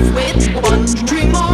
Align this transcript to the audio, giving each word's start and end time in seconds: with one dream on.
with 0.00 0.54
one 0.64 0.84
dream 1.06 1.34
on. 1.36 1.53